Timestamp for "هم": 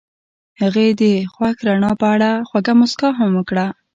3.19-3.31